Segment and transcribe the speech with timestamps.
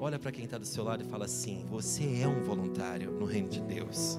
[0.00, 3.26] olha para quem está do seu lado e fala assim: Você é um voluntário no
[3.26, 4.18] reino de Deus.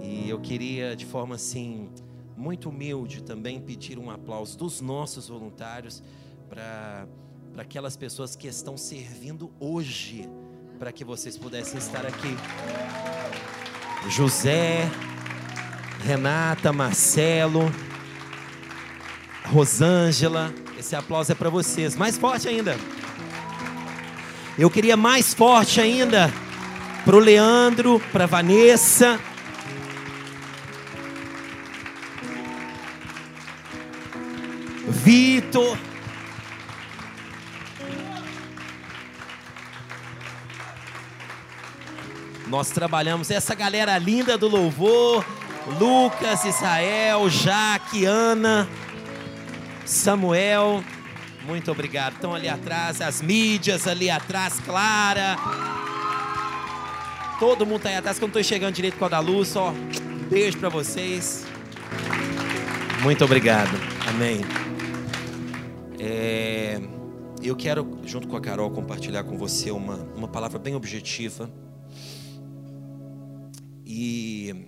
[0.00, 1.90] E eu queria, de forma assim,
[2.36, 6.02] muito humilde, também pedir um aplauso dos nossos voluntários
[6.48, 7.08] para
[7.58, 10.28] aquelas pessoas que estão servindo hoje,
[10.78, 12.36] para que vocês pudessem estar aqui.
[14.08, 14.88] José,
[16.04, 17.62] Renata, Marcelo,
[19.46, 21.96] Rosângela, esse aplauso é para vocês.
[21.96, 22.76] Mais forte ainda.
[24.58, 26.32] Eu queria mais forte ainda
[27.04, 29.20] para o Leandro, para Vanessa.
[34.88, 35.76] Vitor.
[42.46, 45.22] Nós trabalhamos essa galera linda do louvor,
[45.78, 48.66] Lucas, Israel, Jaque, Ana,
[49.84, 50.82] Samuel.
[51.46, 52.14] Muito obrigado.
[52.14, 55.36] Estão ali atrás, as mídias ali atrás, Clara.
[57.38, 59.54] Todo mundo está aí atrás, que eu não estou chegando direito com a da luz.
[59.54, 59.72] Ó,
[60.28, 61.46] beijo para vocês.
[63.02, 63.70] Muito obrigado.
[64.08, 64.40] Amém.
[66.00, 66.80] É,
[67.40, 71.48] eu quero, junto com a Carol, compartilhar com você uma, uma palavra bem objetiva.
[73.84, 74.66] E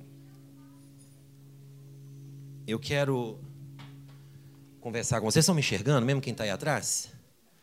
[2.69, 3.41] eu quero
[4.81, 5.35] conversar com vocês.
[5.35, 7.11] Vocês estão me enxergando, mesmo quem está aí atrás?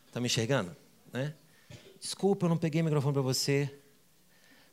[0.06, 0.76] Está me enxergando?
[1.12, 1.34] Né?
[2.00, 3.72] Desculpa, eu não peguei o microfone para você.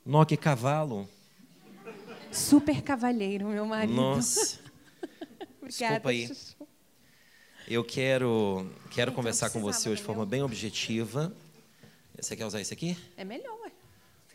[0.05, 1.09] Noque cavalo.
[2.31, 3.93] Super cavalheiro, meu marido.
[3.93, 4.59] Nossa.
[5.65, 6.29] Desculpa aí.
[7.67, 11.33] Eu quero, quero então, conversar com você hoje de forma bem objetiva.
[12.17, 12.97] Você quer usar esse aqui?
[13.15, 13.71] É melhor, ué.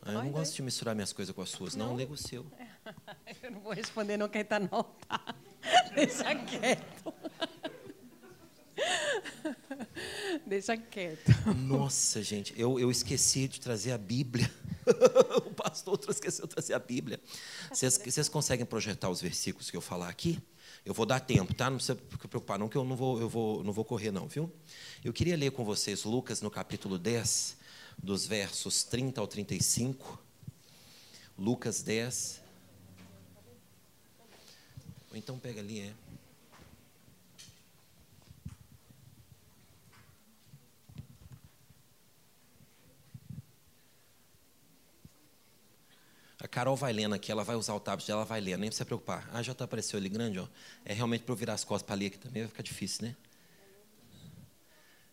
[0.03, 1.89] Ah, eu não gosto de misturar minhas coisas com as suas, não.
[1.89, 2.47] não nego o seu.
[3.43, 5.35] Eu não vou responder não quem está não, tá?
[5.95, 7.13] Deixa quieto.
[10.47, 11.31] Deixa quieto.
[11.57, 14.51] Nossa, gente, eu, eu esqueci de trazer a Bíblia.
[15.47, 17.21] o pastor esqueceu de trazer a Bíblia.
[17.73, 20.39] Vocês, vocês conseguem projetar os versículos que eu falar aqui?
[20.85, 21.69] Eu vou dar tempo, tá?
[21.69, 24.27] Não precisa se preocupar, não, que eu não vou, eu vou, não vou correr, não,
[24.27, 24.51] viu?
[25.05, 27.57] Eu queria ler com vocês Lucas no capítulo 10,
[28.03, 30.23] dos versos 30 ao 35.
[31.37, 32.41] Lucas 10.
[35.11, 36.08] Ou então pega ali, é.
[46.41, 48.85] A Carol vai lendo aqui, ela vai usar o tablet dela, vai ler, nem precisa
[48.85, 49.29] preocupar.
[49.33, 50.47] Ah, já apareceu ali grande, ó.
[50.85, 53.17] É realmente para eu virar as costas para ler aqui também vai ficar difícil, né?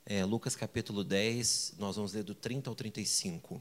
[0.05, 3.59] É, Lucas capítulo 10, nós vamos ler do 30 ao 35.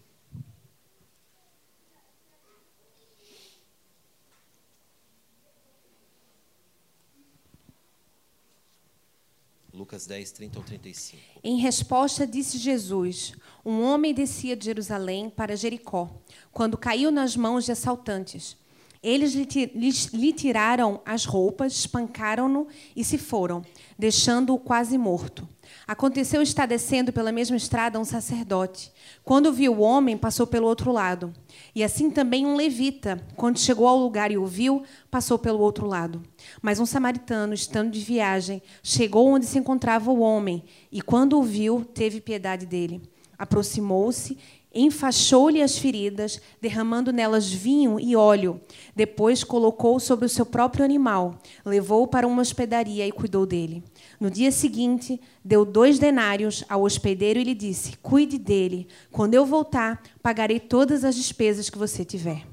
[9.94, 11.22] Lucas 10, 30 ao 35.
[11.42, 13.32] Em resposta, disse Jesus:
[13.64, 16.10] Um homem descia de Jerusalém para Jericó,
[16.50, 18.56] quando caiu nas mãos de assaltantes.
[19.00, 22.66] Eles lhe tiraram as roupas, espancaram-no
[22.96, 23.62] e se foram,
[23.96, 25.46] deixando-o quase morto.
[25.86, 28.92] Aconteceu estar descendo pela mesma estrada um sacerdote.
[29.24, 31.32] Quando viu o homem, passou pelo outro lado.
[31.74, 35.86] E assim também um levita, quando chegou ao lugar e o viu, passou pelo outro
[35.86, 36.22] lado.
[36.62, 41.42] Mas um samaritano, estando de viagem, chegou onde se encontrava o homem, e quando o
[41.42, 43.02] viu, teve piedade dele.
[43.38, 44.38] Aproximou-se
[44.74, 48.60] enfaixou-lhe as feridas, derramando nelas vinho e óleo.
[48.94, 53.84] Depois colocou sobre o seu próprio animal, levou-o para uma hospedaria e cuidou dele.
[54.20, 58.86] No dia seguinte, deu dois denários ao hospedeiro e lhe disse: Cuide dele.
[59.10, 62.46] Quando eu voltar, pagarei todas as despesas que você tiver.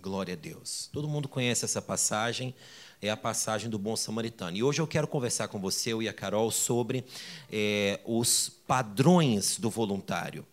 [0.00, 0.88] Glória a Deus.
[0.92, 2.54] Todo mundo conhece essa passagem
[3.00, 4.56] é a passagem do bom samaritano.
[4.56, 7.04] E hoje eu quero conversar com você, eu e a Carol, sobre
[7.50, 10.44] é, os padrões do voluntário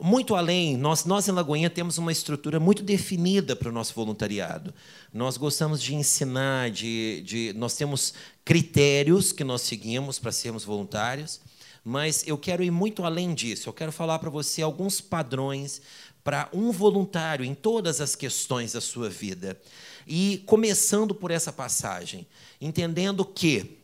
[0.00, 4.74] muito além, nós, nós em Lagoinha temos uma estrutura muito definida para o nosso voluntariado.
[5.12, 11.40] Nós gostamos de ensinar, de, de, nós temos critérios que nós seguimos para sermos voluntários,
[11.84, 13.68] mas eu quero ir muito além disso.
[13.68, 15.80] Eu quero falar para você alguns padrões
[16.24, 19.60] para um voluntário em todas as questões da sua vida.
[20.06, 22.26] E começando por essa passagem,
[22.60, 23.78] entendendo que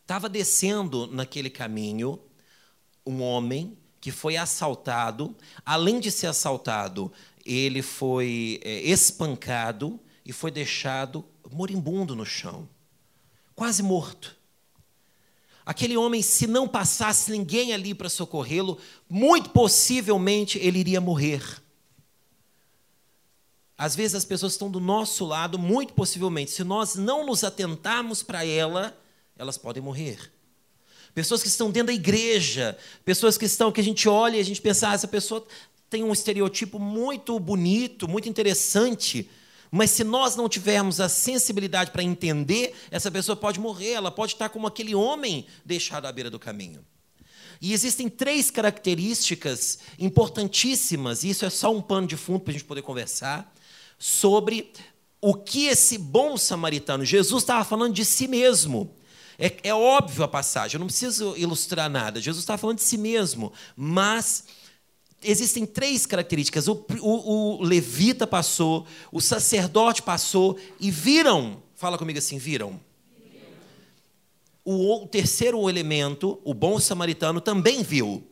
[0.00, 2.18] estava descendo naquele caminho
[3.06, 5.36] um homem que foi assaltado.
[5.64, 7.12] Além de ser assaltado,
[7.44, 12.68] ele foi é, espancado e foi deixado moribundo no chão,
[13.54, 14.36] quase morto.
[15.66, 21.42] Aquele homem, se não passasse ninguém ali para socorrê-lo, muito possivelmente ele iria morrer.
[23.76, 28.22] Às vezes as pessoas estão do nosso lado, muito possivelmente, se nós não nos atentarmos
[28.22, 28.96] para ela,
[29.36, 30.30] elas podem morrer.
[31.14, 34.44] Pessoas que estão dentro da igreja, pessoas que estão que a gente olha e a
[34.44, 35.46] gente pensa, ah, essa pessoa
[35.88, 39.28] tem um estereotipo muito bonito, muito interessante,
[39.70, 44.32] mas se nós não tivermos a sensibilidade para entender, essa pessoa pode morrer, ela pode
[44.32, 46.84] estar como aquele homem deixado à beira do caminho.
[47.60, 52.54] E existem três características importantíssimas, e isso é só um pano de fundo para a
[52.54, 53.52] gente poder conversar,
[53.98, 54.72] sobre
[55.20, 58.90] o que esse bom samaritano, Jesus estava falando de si mesmo.
[59.40, 62.20] É, é óbvio a passagem, eu não preciso ilustrar nada.
[62.20, 64.44] Jesus estava falando de si mesmo, mas
[65.22, 66.68] existem três características.
[66.68, 71.62] O, o, o, levita passou, o sacerdote passou e viram.
[71.74, 72.78] Fala comigo assim: viram.
[74.62, 78.22] O, o terceiro elemento, o bom samaritano, também viu.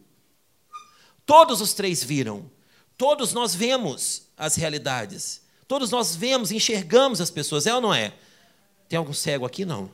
[1.25, 2.51] Todos os três viram.
[2.99, 5.41] Todos nós vemos as realidades.
[5.67, 7.67] Todos nós vemos, enxergamos as pessoas.
[7.67, 8.13] É ou não é?
[8.91, 9.65] Tem algum cego aqui?
[9.65, 9.91] Não.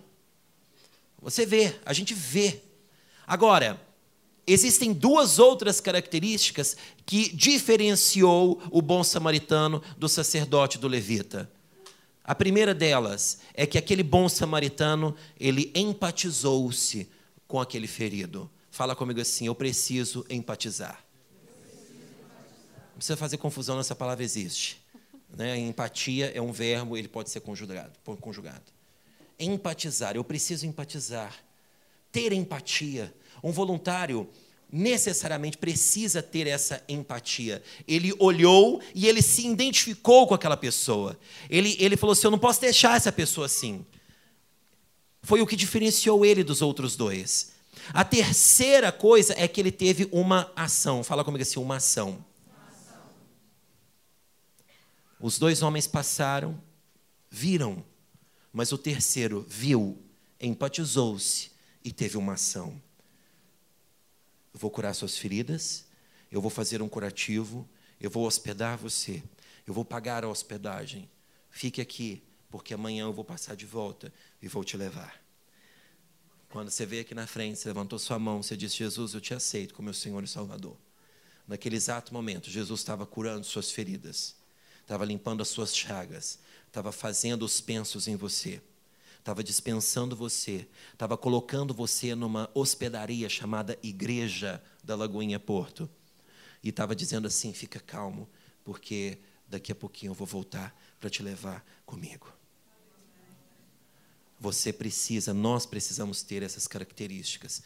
[1.24, 2.60] Você vê, a gente vê.
[3.26, 3.80] Agora,
[4.46, 6.76] existem duas outras características
[7.06, 11.50] que diferenciou o bom samaritano do sacerdote do levita.
[12.22, 17.08] A primeira delas é que aquele bom samaritano, ele empatizou-se
[17.48, 18.50] com aquele ferido.
[18.70, 21.02] Fala comigo assim, eu preciso empatizar.
[22.90, 24.84] Não precisa fazer confusão nessa palavra existe.
[25.34, 25.58] Né?
[25.58, 27.92] Empatia é um verbo, ele pode ser conjugado.
[28.20, 28.74] conjugado
[29.38, 31.34] empatizar, eu preciso empatizar,
[32.10, 33.14] ter empatia.
[33.42, 34.28] Um voluntário
[34.70, 37.62] necessariamente precisa ter essa empatia.
[37.86, 41.18] Ele olhou e ele se identificou com aquela pessoa.
[41.48, 43.86] Ele, ele falou assim: Eu não posso deixar essa pessoa assim.
[45.22, 47.52] Foi o que diferenciou ele dos outros dois.
[47.92, 51.04] A terceira coisa é que ele teve uma ação.
[51.04, 52.24] Fala comigo assim: uma ação.
[55.20, 56.60] Os dois homens passaram,
[57.30, 57.82] viram
[58.54, 60.00] mas o terceiro viu,
[60.40, 61.50] empatizou-se
[61.84, 62.80] e teve uma ação.
[64.52, 65.84] Eu vou curar suas feridas,
[66.30, 67.68] eu vou fazer um curativo,
[68.00, 69.24] eu vou hospedar você,
[69.66, 71.10] eu vou pagar a hospedagem.
[71.50, 75.20] Fique aqui, porque amanhã eu vou passar de volta e vou te levar.
[76.48, 79.34] Quando você veio aqui na frente, você levantou sua mão, você disse: Jesus, eu te
[79.34, 80.76] aceito como meu Senhor e Salvador.
[81.48, 84.36] Naquele exato momento, Jesus estava curando suas feridas,
[84.80, 86.38] estava limpando as suas chagas,
[86.74, 88.60] estava fazendo os pensos em você,
[89.20, 95.88] estava dispensando você, estava colocando você numa hospedaria chamada Igreja da Lagoinha Porto.
[96.64, 98.28] E estava dizendo assim: fica calmo,
[98.64, 102.26] porque daqui a pouquinho eu vou voltar para te levar comigo.
[104.40, 107.62] Você precisa, nós precisamos ter essas características.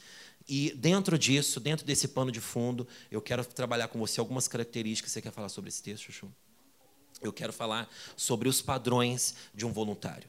[0.46, 5.12] E dentro disso, dentro desse pano de fundo, eu quero trabalhar com você algumas características.
[5.12, 6.30] Você quer falar sobre esse texto, Chuchu?
[7.20, 10.28] Eu quero falar sobre os padrões de um voluntário.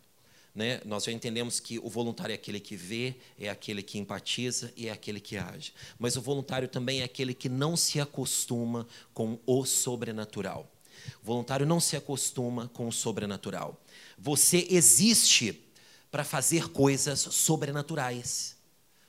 [0.53, 0.81] Né?
[0.83, 4.87] Nós já entendemos que o voluntário é aquele que vê, é aquele que empatiza e
[4.87, 5.73] é aquele que age.
[5.97, 10.69] Mas o voluntário também é aquele que não se acostuma com o sobrenatural.
[11.21, 13.79] O voluntário não se acostuma com o sobrenatural.
[14.17, 15.63] Você existe
[16.11, 18.57] para fazer coisas sobrenaturais.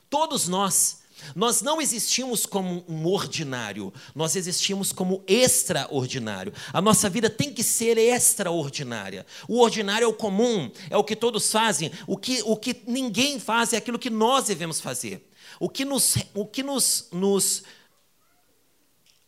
[0.09, 1.00] Todos nós
[1.35, 6.53] nós não existimos como um ordinário, nós existimos como extraordinário.
[6.73, 9.27] A nossa vida tem que ser extraordinária.
[9.49, 11.91] O ordinário é o comum, é o que todos fazem.
[12.07, 15.29] O que, o que ninguém faz é aquilo que nós devemos fazer.
[15.59, 17.63] O que nos, o que nos, nos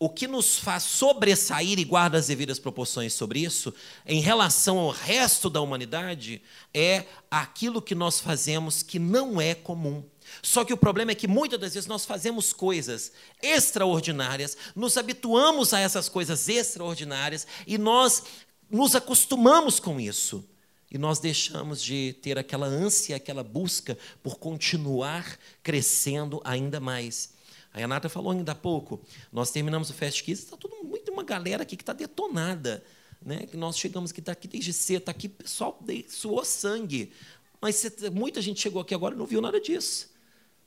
[0.02, 3.72] o que nos faz sobressair e guarda as devidas proporções sobre isso,
[4.04, 6.42] em relação ao resto da humanidade,
[6.74, 10.02] é aquilo que nós fazemos que não é comum.
[10.40, 13.12] Só que o problema é que muitas das vezes nós fazemos coisas
[13.42, 18.22] extraordinárias, nos habituamos a essas coisas extraordinárias e nós
[18.70, 20.44] nos acostumamos com isso.
[20.90, 27.32] E nós deixamos de ter aquela ânsia, aquela busca por continuar crescendo ainda mais.
[27.72, 29.00] A Renata falou ainda há pouco,
[29.32, 32.84] nós terminamos o Fast Kids, está tudo muito uma galera aqui que está detonada.
[33.24, 33.48] Né?
[33.54, 37.12] Nós chegamos aqui, está aqui desde cedo, está aqui, pessoal suou sangue.
[37.60, 40.11] Mas muita gente chegou aqui agora e não viu nada disso.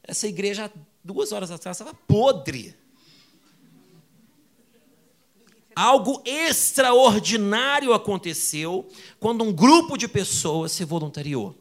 [0.07, 0.71] Essa igreja,
[1.03, 2.75] duas horas atrás, estava podre.
[5.75, 8.87] Algo extraordinário aconteceu
[9.19, 11.55] quando um grupo de pessoas se voluntariou.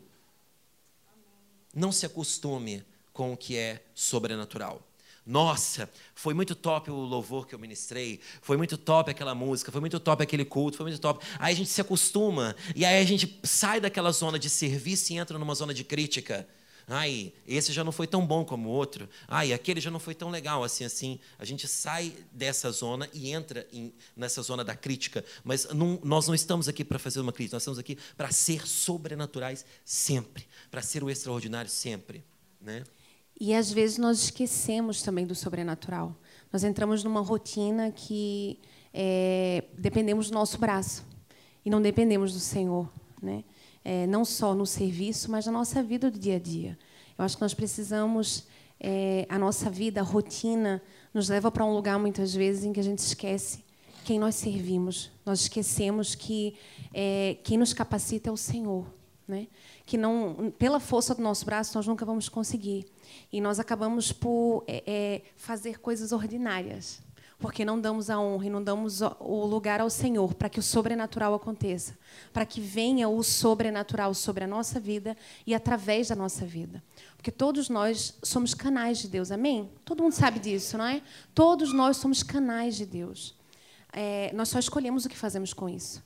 [1.74, 4.80] Não se acostume com o que é sobrenatural.
[5.26, 9.80] Nossa, foi muito top o louvor que eu ministrei, foi muito top aquela música, foi
[9.80, 11.24] muito top aquele culto, foi muito top.
[11.38, 15.16] Aí a gente se acostuma, e aí a gente sai daquela zona de serviço e
[15.16, 16.46] entra numa zona de crítica.
[16.86, 19.08] Ai, esse já não foi tão bom como o outro.
[19.26, 21.18] Ai, aquele já não foi tão legal assim assim.
[21.38, 25.24] A gente sai dessa zona e entra em, nessa zona da crítica.
[25.42, 27.56] Mas não, nós não estamos aqui para fazer uma crítica.
[27.56, 32.22] Nós estamos aqui para ser sobrenaturais sempre, para ser o extraordinário sempre,
[32.60, 32.84] né?
[33.38, 36.14] E às vezes nós esquecemos também do sobrenatural.
[36.52, 38.60] Nós entramos numa rotina que
[38.92, 41.04] é, dependemos do nosso braço
[41.64, 42.88] e não dependemos do Senhor,
[43.20, 43.42] né?
[43.84, 46.78] É, não só no serviço, mas na nossa vida do dia a dia.
[47.18, 48.46] Eu acho que nós precisamos
[48.80, 52.80] é, a nossa vida, a rotina, nos leva para um lugar muitas vezes em que
[52.80, 53.64] a gente esquece
[54.04, 55.10] quem nós servimos.
[55.24, 56.54] Nós esquecemos que
[56.92, 58.86] é, quem nos capacita é o Senhor,
[59.26, 59.48] né?
[59.86, 62.86] Que não, pela força do nosso braço, nós nunca vamos conseguir.
[63.32, 67.00] E nós acabamos por é, é, fazer coisas ordinárias,
[67.44, 70.62] porque não damos a honra e não damos o lugar ao Senhor para que o
[70.62, 71.94] sobrenatural aconteça,
[72.32, 75.14] para que venha o sobrenatural sobre a nossa vida
[75.46, 76.82] e através da nossa vida.
[77.18, 79.70] Porque todos nós somos canais de Deus, amém?
[79.84, 81.02] Todo mundo sabe disso, não é?
[81.34, 83.34] Todos nós somos canais de Deus.
[83.92, 86.02] É, nós só escolhemos o que fazemos com isso.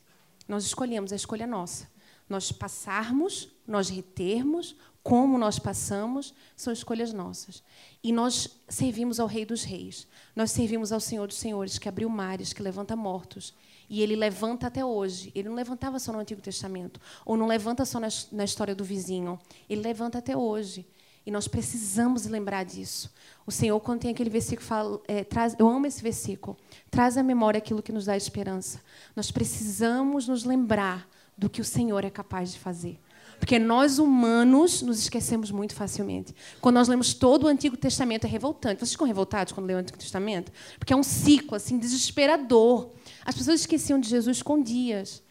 [0.48, 1.86] Nós escolhemos, a escolha é nossa.
[2.28, 7.62] Nós passarmos, nós retermos como nós passamos, são escolhas nossas.
[8.02, 10.06] E nós servimos ao Rei dos Reis.
[10.34, 13.54] Nós servimos ao Senhor dos Senhores, que abriu mares, que levanta mortos.
[13.88, 15.32] E ele levanta até hoje.
[15.34, 19.38] Ele não levantava só no Antigo Testamento, ou não levanta só na, história do vizinho.
[19.68, 20.86] Ele levanta até hoje.
[21.24, 23.12] E nós precisamos lembrar disso.
[23.46, 26.56] O Senhor, quando tem aquele versículo, fala, é, traz, eu amo esse versículo,
[26.90, 28.80] traz à memória aquilo que nos dá esperança.
[29.14, 32.98] Nós precisamos nos lembrar do que o Senhor é capaz de fazer.
[33.38, 36.34] Porque nós humanos nos esquecemos muito facilmente.
[36.60, 38.80] Quando nós lemos todo o Antigo Testamento é revoltante.
[38.80, 40.52] Vocês ficam revoltados quando lêem o Antigo Testamento?
[40.78, 42.90] Porque é um ciclo assim desesperador.
[43.24, 45.22] As pessoas esqueciam de Jesus com dias.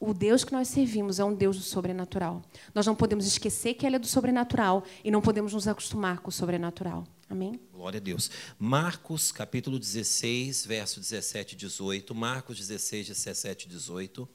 [0.00, 2.42] O Deus que nós servimos é um Deus do sobrenatural.
[2.74, 6.28] Nós não podemos esquecer que ele é do sobrenatural e não podemos nos acostumar com
[6.28, 7.06] o sobrenatural.
[7.28, 7.58] Amém?
[7.72, 8.30] Glória a Deus.
[8.58, 12.14] Marcos, capítulo 16, verso 17 e 18.
[12.14, 14.28] Marcos 16, 17 e 18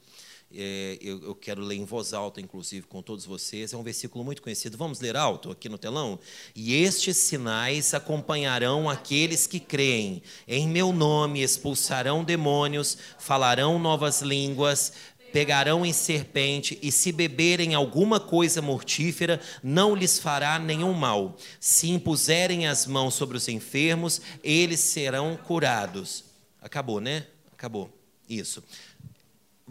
[0.52, 3.72] é, eu, eu, quero ler em voz alta, inclusive, com todos vocês.
[3.72, 4.76] É um versículo muito conhecido.
[4.76, 6.18] Vamos ler alto aqui no telão?
[6.54, 10.22] E estes sinais acompanharão aqueles que creem.
[10.48, 14.92] Em meu nome expulsarão demônios, falarão novas línguas,
[15.32, 21.36] pegarão em serpente, e se beberem alguma coisa mortífera, não lhes fará nenhum mal.
[21.60, 26.24] Se impuserem as mãos sobre os enfermos, eles serão curados.
[26.60, 27.26] Acabou, né?
[27.52, 27.88] Acabou.
[28.28, 28.62] Isso.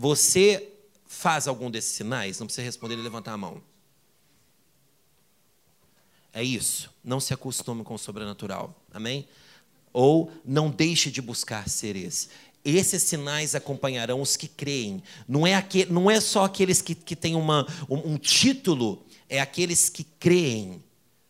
[0.02, 0.72] Você
[1.06, 2.40] faz algum desses sinais?
[2.40, 3.62] Não precisa responder e levantar a mão.
[6.32, 6.90] É isso.
[7.04, 8.82] Não se acostume com o sobrenatural.
[8.94, 9.28] Amém?
[9.92, 12.30] Ou não deixe de buscar ser esse.
[12.64, 15.04] Esses sinais acompanharão os que creem.
[15.28, 19.42] Não é, aquele, não é só aqueles que, que têm uma, um, um título, é
[19.42, 20.82] aqueles que creem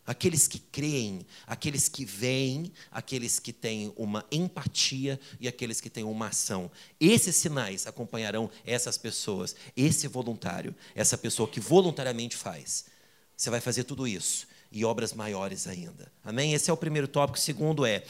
[0.06, 6.04] aqueles que creem, aqueles que veem, aqueles que têm uma empatia e aqueles que têm
[6.04, 6.70] uma ação.
[6.98, 12.86] Esses sinais acompanharão essas pessoas, esse voluntário, essa pessoa que voluntariamente faz.
[13.36, 16.10] Você vai fazer tudo isso e obras maiores ainda.
[16.24, 16.54] Amém?
[16.54, 17.38] Esse é o primeiro tópico.
[17.38, 18.04] O segundo é: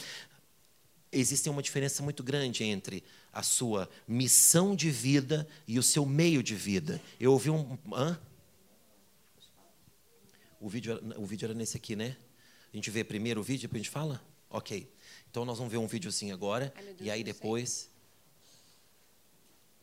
[1.12, 6.42] existe uma diferença muito grande entre a sua missão de vida e o seu meio
[6.42, 7.00] de vida.
[7.18, 7.78] Eu ouvi um.
[7.92, 8.18] Hã?
[10.60, 12.16] O vídeo, era, o vídeo era nesse aqui, né?
[12.72, 14.22] A gente vê primeiro o vídeo, depois a gente fala?
[14.50, 14.92] Ok.
[15.30, 16.72] Então nós vamos ver um vídeo assim agora.
[16.76, 17.88] Ai, Deus, e aí depois.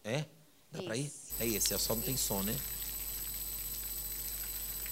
[0.03, 0.25] É?
[0.71, 1.11] Dá para ir?
[1.39, 2.55] É esse, é só não tem som, né?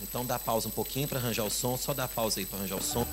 [0.02, 2.78] Então dá pausa um pouquinho para arranjar o som, só dá pausa aí para arranjar
[2.78, 3.08] o som.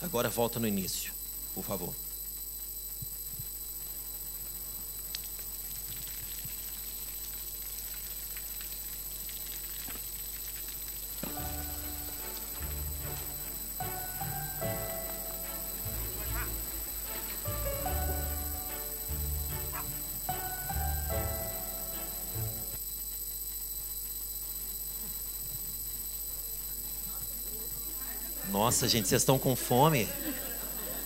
[0.00, 1.12] Agora volta no início,
[1.54, 1.94] por favor.
[28.49, 30.07] Nossa, gente, vocês estão com fome?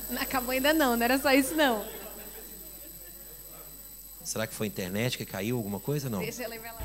[0.10, 1.86] Não acabou ainda não, não era só isso não.
[4.24, 6.20] Será que foi a internet que caiu alguma coisa não?
[6.20, 6.82] Deixa eu lá.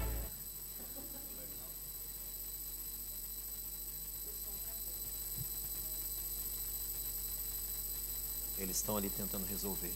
[8.59, 9.91] Eles estão ali tentando resolver.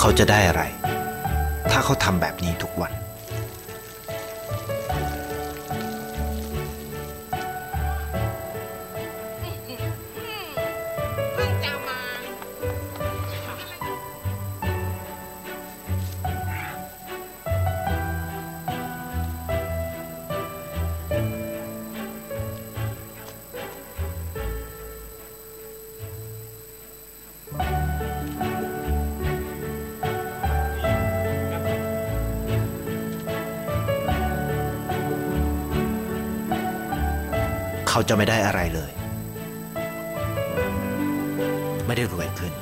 [0.00, 0.79] เขาจะได้อะไร
[1.71, 2.91] ถ้าเขาทำแบบนี้ทุกวัน
[38.21, 38.91] ไม่ได้อะไรเลย
[41.85, 42.53] ไม่ได้รวยขึ้น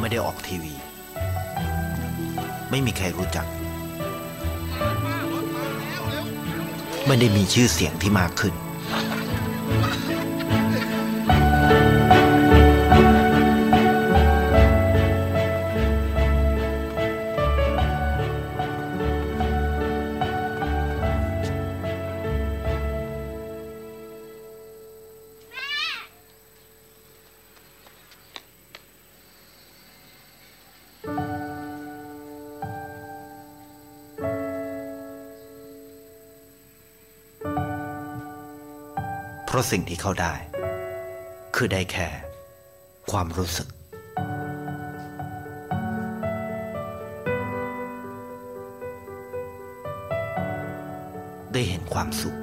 [0.00, 0.74] ไม่ได้ออกทีวี
[2.70, 3.46] ไม่มีใครรู้จัก
[7.06, 8.54] ไม่ได้มีชื่อเสียงที่มากขึ้น
[39.72, 40.34] สิ่งที่เขาได้
[41.54, 42.08] คือได้แค่
[43.10, 43.68] ความรู้สึก
[51.52, 52.41] ได้เห็นความสุข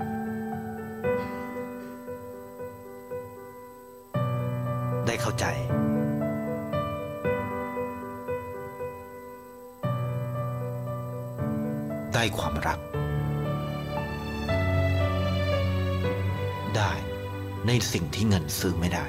[17.93, 19.05] สิ่งที่เงินซื้อไม่ได้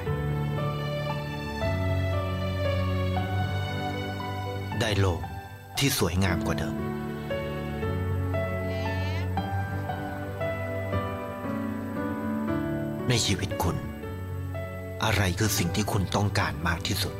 [4.79, 5.21] ได้โลก
[5.77, 6.75] ที่สวยงามกว่าเดิม
[13.09, 13.77] ในชีวิตคุณ
[15.03, 17.13] อะไรคือสิ่งที่คุณต้องการมากที่สุด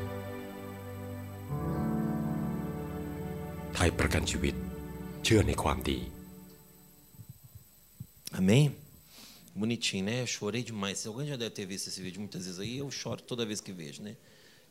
[3.74, 4.55] ไทยประกันชีวิต
[5.24, 6.00] เชื่อในความดี
[8.39, 8.81] Amém?
[9.62, 10.22] Bonitinho, né?
[10.24, 11.06] Eu chorei demais.
[11.06, 12.80] Alguém já deve ter visto esse vídeo muitas vezes aí.
[12.80, 14.18] Eu choro toda vez que vejo, né?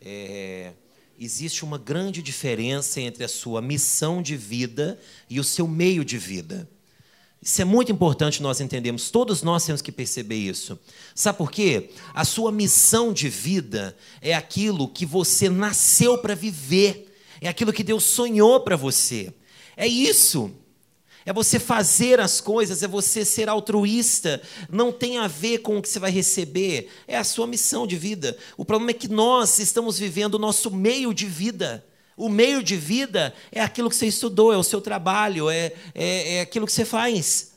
[0.02, 0.72] É,
[1.16, 6.18] existe uma grande diferença entre a sua missão de vida e o seu meio de
[6.18, 6.68] vida.
[7.40, 9.12] Isso é muito importante nós entendermos.
[9.12, 10.76] Todos nós temos que perceber isso.
[11.14, 11.90] Sabe por quê?
[12.12, 17.14] A sua missão de vida é aquilo que você nasceu para viver.
[17.40, 19.32] É aquilo que Deus sonhou para você.
[19.76, 20.50] É isso.
[21.24, 24.40] É você fazer as coisas, é você ser altruísta.
[24.70, 26.88] Não tem a ver com o que você vai receber.
[27.06, 28.36] É a sua missão de vida.
[28.56, 31.84] O problema é que nós estamos vivendo o nosso meio de vida.
[32.16, 36.34] O meio de vida é aquilo que você estudou, é o seu trabalho, é, é,
[36.34, 37.49] é aquilo que você faz.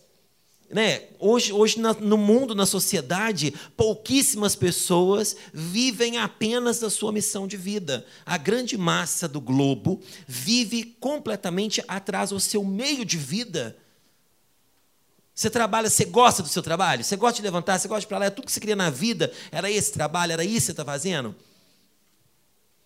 [0.73, 1.03] Né?
[1.19, 7.55] Hoje, hoje na, no mundo, na sociedade, pouquíssimas pessoas vivem apenas da sua missão de
[7.55, 8.03] vida.
[8.25, 13.77] A grande massa do globo vive completamente atrás do seu meio de vida.
[15.35, 17.03] Você trabalha, você gosta do seu trabalho?
[17.03, 18.75] Você gosta de levantar, você gosta de ir para lá, é tudo que você queria
[18.75, 21.35] na vida, era esse trabalho, era isso que você está fazendo?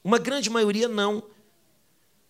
[0.03, 1.23] Uma grande maioria não.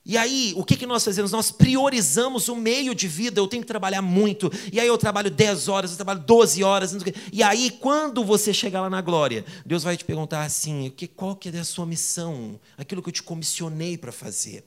[0.10, 1.34] E aí, o que, que nós fazemos?
[1.34, 3.41] Nós priorizamos o meio de vida.
[3.41, 4.50] Eu tenho que trabalhar muito.
[4.72, 6.96] E aí eu trabalho 10 horas, eu trabalho 12 horas.
[7.30, 11.50] E aí, quando você chegar lá na glória, Deus vai te perguntar assim: qual que
[11.50, 12.58] é a sua missão?
[12.78, 14.63] Aquilo que eu te comissionei para fazer.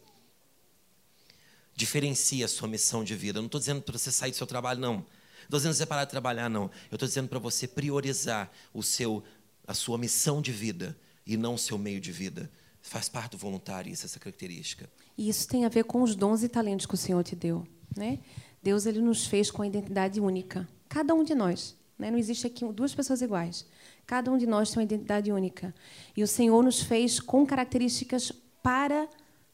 [1.75, 3.39] Diferencia a sua missão de vida.
[3.39, 5.07] Eu não estou dizendo para você sair do seu trabalho, não.
[5.45, 6.71] Estou dizendo para você parar de trabalhar, não.
[6.91, 9.25] Eu estou dizendo para você priorizar o seu,
[9.67, 10.95] a sua missão de vida
[11.27, 12.51] e não o seu meio de vida.
[12.83, 14.89] Faz parte do voluntário isso, essa característica.
[15.17, 17.67] E isso tem a ver com os dons e talentos que o Senhor te deu,
[17.97, 18.19] né?
[18.63, 22.11] Deus ele nos fez com a identidade única, cada um de nós, né?
[22.11, 23.67] Não existe aqui duas pessoas iguais.
[24.07, 25.75] Cada um de nós tem uma identidade única.
[26.17, 29.09] E o Senhor nos fez com características para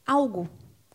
[0.06, 0.48] algo,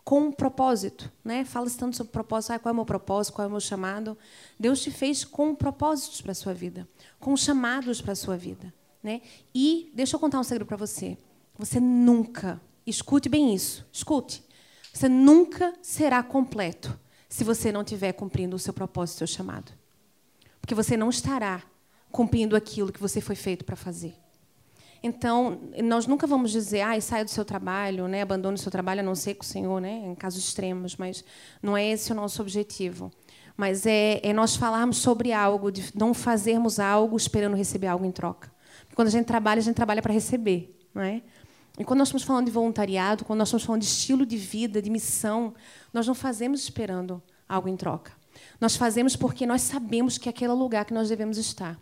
[0.04, 1.46] com um propósito, né?
[1.46, 4.17] Fala-se tanto sobre propósito, ah, qual é o meu propósito, qual é o meu chamado.
[4.60, 6.88] Deus te fez com propósitos para a sua vida,
[7.20, 9.22] com chamados para a sua vida, né?
[9.54, 11.17] E deixa eu contar um segredo para você.
[11.62, 14.43] Você nunca, escute bem isso, escute.
[14.91, 19.71] Você nunca será completo se você não estiver cumprindo o seu propósito, o seu chamado.
[20.60, 21.62] Porque você não estará
[22.12, 24.15] cumprindo aquilo que você foi feito para fazer.
[25.04, 29.02] Então, nós nunca vamos dizer, ah, saia do seu trabalho, né, abandone o seu trabalho,
[29.02, 31.24] a não ser com o Senhor, né, em casos extremos, mas
[31.62, 33.12] não é esse o nosso objetivo.
[33.56, 38.12] Mas é, é nós falarmos sobre algo, de não fazermos algo esperando receber algo em
[38.12, 38.52] troca.
[38.80, 41.21] Porque quando a gente trabalha, a gente trabalha para receber, não é?
[41.80, 44.82] E quando nós estamos falando de voluntariado, quando nós estamos falando de estilo de vida,
[44.82, 45.54] de missão,
[45.94, 48.12] nós não fazemos esperando algo em troca.
[48.60, 51.80] Nós fazemos porque nós sabemos que é aquele lugar que nós devemos estar.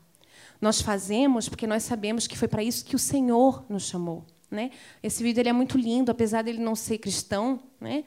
[0.62, 4.26] Nós fazemos porque nós sabemos que foi para isso que o Senhor nos chamou.
[4.52, 4.72] Né?
[5.02, 7.62] Esse vídeo ele é muito lindo, apesar dele não ser cristão.
[7.80, 8.04] Né?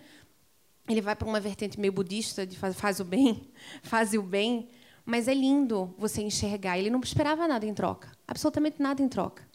[0.89, 3.51] Ele vai para uma vertente meio budista de faz, faz o bem,
[3.83, 4.69] faz o bem.
[5.05, 6.79] Mas é lindo você enxergar.
[6.79, 9.49] Ele não esperava nada em troca, absolutamente nada em troca.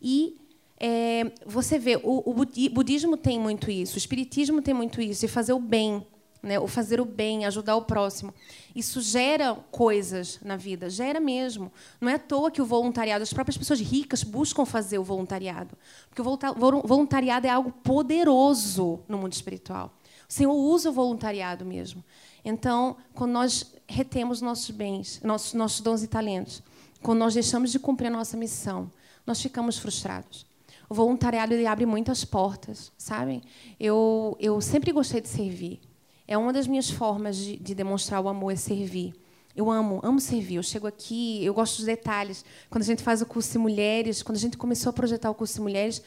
[0.00, 0.40] E
[0.86, 5.28] é, você vê, o, o, budismo tem muito isso, o espiritismo tem muito isso, de
[5.28, 6.06] fazer o bem.
[6.42, 6.58] né?
[6.58, 8.34] o fazer o bem, ajudar o próximo.
[8.76, 11.72] Isso gera coisas na vida, gera mesmo.
[11.98, 15.74] Não é à toa que o voluntariado, as próprias pessoas ricas buscam fazer o voluntariado.
[16.10, 19.90] Porque o voluntariado é algo poderoso no mundo espiritual.
[20.28, 22.04] O Senhor usa o voluntariado mesmo.
[22.44, 26.62] Então, quando nós retemos nossos bens, nossos, nossos dons e talentos,
[27.02, 28.90] quando nós deixamos de cumprir a nossa missão,
[29.26, 30.44] nós ficamos frustrados.
[30.88, 33.42] O voluntariado ele abre muitas portas, sabem?
[33.78, 35.80] Eu, eu sempre gostei de servir.
[36.26, 39.14] É uma das minhas formas de, de demonstrar o amor é servir.
[39.54, 40.56] Eu amo, amo servir.
[40.56, 42.44] Eu chego aqui, eu gosto dos detalhes.
[42.68, 45.34] Quando a gente faz o curso de mulheres, quando a gente começou a projetar o
[45.34, 46.02] curso de mulheres,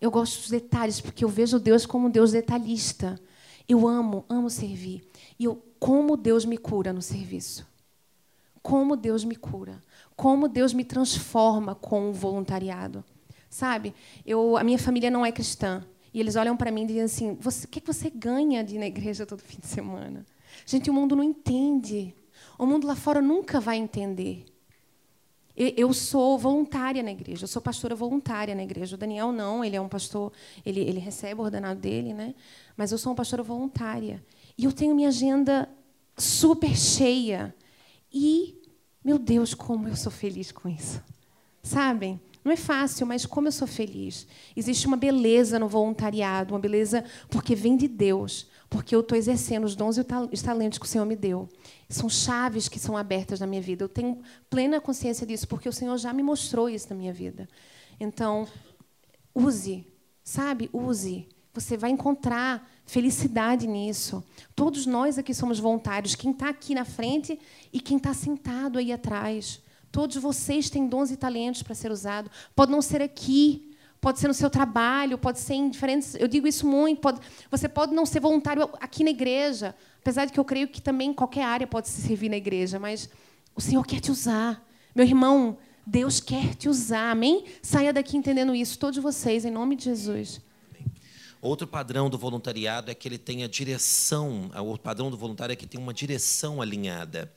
[0.00, 3.20] eu gosto dos detalhes, porque eu vejo Deus como um Deus detalhista.
[3.68, 5.08] Eu amo, amo servir.
[5.38, 7.66] E eu, como Deus me cura no serviço.
[8.62, 9.80] Como Deus me cura.
[10.14, 13.04] Como Deus me transforma com o voluntariado.
[13.52, 13.94] Sabe?
[14.24, 15.84] Eu, a minha família não é cristã.
[16.14, 18.86] E eles olham para mim e dizem assim: o que, você ganha de ir na
[18.86, 20.24] igreja todo fim de semana?
[20.64, 22.14] Gente, o mundo não entende.
[22.58, 24.46] O mundo lá fora nunca vai entender.
[25.54, 28.96] Eu sou voluntária na igreja, eu sou pastora voluntária na igreja.
[28.96, 30.32] O Daniel não, ele é um pastor,
[30.64, 32.34] ele, ele recebe o ordenado dele, né?
[32.74, 34.24] Mas eu sou uma pastora voluntária.
[34.56, 35.68] E eu tenho minha agenda
[36.16, 37.54] super cheia.
[38.10, 38.62] E,
[39.04, 41.02] meu Deus, como eu sou feliz com isso.
[41.62, 42.18] Sabem?
[42.44, 44.26] Não é fácil, mas como eu sou feliz.
[44.56, 49.64] Existe uma beleza no voluntariado, uma beleza porque vem de Deus, porque eu estou exercendo
[49.64, 51.48] os dons e os talentos que o Senhor me deu.
[51.88, 53.84] São chaves que são abertas na minha vida.
[53.84, 57.48] Eu tenho plena consciência disso, porque o Senhor já me mostrou isso na minha vida.
[58.00, 58.48] Então,
[59.34, 59.86] use,
[60.24, 60.68] sabe?
[60.72, 61.28] Use.
[61.54, 64.24] Você vai encontrar felicidade nisso.
[64.56, 67.38] Todos nós aqui somos voluntários, quem está aqui na frente
[67.72, 69.61] e quem está sentado aí atrás.
[69.92, 72.30] Todos vocês têm dons e talentos para ser usado.
[72.56, 76.14] Pode não ser aqui, pode ser no seu trabalho, pode ser em diferentes.
[76.14, 77.00] Eu digo isso muito.
[77.00, 80.80] Pode, você pode não ser voluntário aqui na igreja, apesar de que eu creio que
[80.80, 83.08] também qualquer área pode se servir na igreja, mas
[83.54, 84.66] o Senhor quer te usar.
[84.94, 87.10] Meu irmão, Deus quer te usar.
[87.10, 87.44] Amém?
[87.60, 90.40] Saia daqui entendendo isso, todos vocês, em nome de Jesus.
[91.42, 94.50] Outro padrão do voluntariado é que ele tenha direção.
[94.64, 97.32] O padrão do voluntário é que tem uma direção alinhada.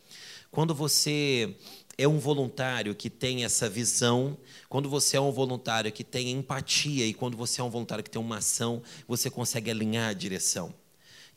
[0.51, 1.57] Quando você
[1.97, 7.05] é um voluntário que tem essa visão, quando você é um voluntário que tem empatia
[7.05, 10.73] e quando você é um voluntário que tem uma ação, você consegue alinhar a direção.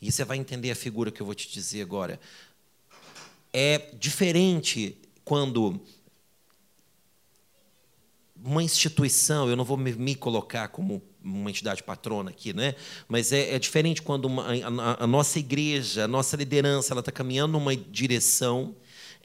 [0.01, 2.19] E você vai entender a figura que eu vou te dizer agora.
[3.53, 5.79] É diferente quando
[8.43, 12.75] uma instituição, eu não vou me, colocar como uma entidade patrona aqui, né?
[13.07, 17.11] mas é, é diferente quando uma, a, a, nossa igreja, a nossa liderança, ela está
[17.11, 18.75] caminhando numa direção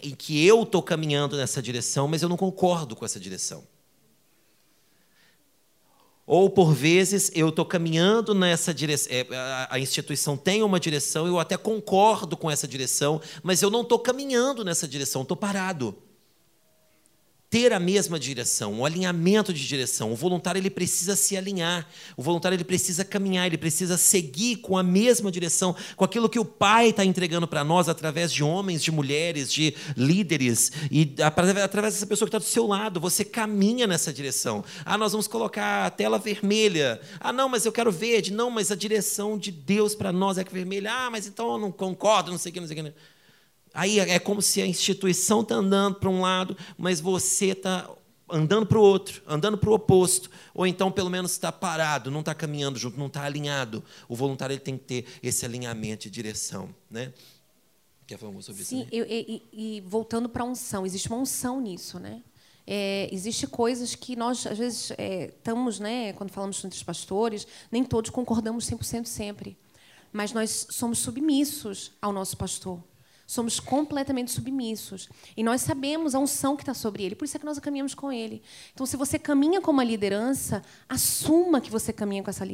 [0.05, 3.67] em que eu estou caminhando nessa direção, mas eu não concordo com essa direção.
[6.27, 9.27] Ou, por vezes, eu estou caminhando nessa direção, é,
[9.69, 13.99] a instituição tem uma direção, eu até concordo com essa direção, mas eu não estou
[13.99, 15.95] caminhando nessa direção, estou parado
[17.55, 20.13] ter a mesma direção, o alinhamento de direção.
[20.13, 21.87] O voluntário ele precisa se alinhar,
[22.17, 26.41] o voluntário ele precisa caminhar, ele precisa seguir com a mesma direção, com aquilo que
[26.41, 31.95] o Pai está entregando para nós através de homens, de mulheres, de líderes e através
[31.95, 32.99] dessa pessoa que está do seu lado.
[32.99, 34.65] Você caminha nessa direção.
[34.85, 37.01] Ah, nós vamos colocar a tela vermelha.
[37.21, 38.33] Ah, não, mas eu quero verde.
[38.33, 40.93] Não, mas a direção de Deus para nós é que vermelha.
[40.93, 43.14] Ah, mas então eu não concordo, não sei o que, não sei o que.
[43.75, 47.91] Aí é como se a instituição está andando para um lado, mas você está
[48.31, 52.21] andando para o outro, andando para o oposto, ou então pelo menos está parado, não
[52.21, 53.83] está caminhando junto, não está alinhado.
[54.09, 57.13] O voluntário ele tem que ter esse alinhamento de direção, né?
[58.07, 58.91] Quer falar sobre Sim, isso?
[58.91, 62.23] Sim, e, e, voltando para a unção, existe uma unção nisso, né?
[62.67, 66.13] É, existe coisas que nós às vezes é, estamos, né?
[66.13, 69.57] Quando falamos entre os pastores, nem todos concordamos 100% sempre,
[70.13, 72.81] mas nós somos submissos ao nosso pastor.
[73.27, 75.09] Somos completamente submissos.
[75.37, 77.15] E nós sabemos a unção que está sobre ele.
[77.15, 78.43] Por isso é que nós caminhamos com ele.
[78.73, 82.45] Então, se você caminha com uma liderança, assuma que você caminha com essa,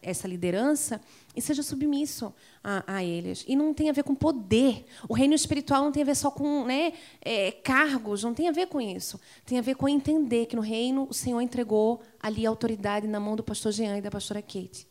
[0.00, 1.00] essa liderança
[1.34, 3.44] e seja submisso a, a, eles.
[3.48, 4.86] E não tem a ver com poder.
[5.08, 8.52] O reino espiritual não tem a ver só com né, é, cargos, não tem a
[8.52, 9.20] ver com isso.
[9.44, 13.18] Tem a ver com entender que no reino o Senhor entregou ali a autoridade na
[13.18, 14.86] mão do pastor Jean e da pastora Kate.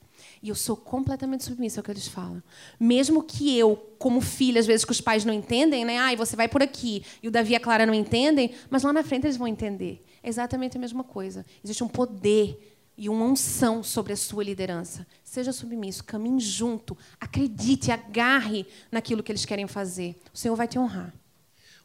[0.46, 2.40] E eu sou completamente submissa ao que eles falam.
[2.80, 5.98] Mesmo que eu, como filha, às vezes que os pais não entendem, né?
[5.98, 7.04] Ai, você vai por aqui.
[7.24, 10.06] E o Davi e a Clara não entendem, mas lá na frente eles vão entender.
[10.22, 11.44] É exatamente a mesma coisa.
[11.64, 15.08] Existe um poder e uma unção sobre a sua liderança.
[15.24, 20.16] Seja submisso, caminhe junto, acredite, agarre naquilo que eles querem fazer.
[20.32, 21.12] O Senhor vai te honrar.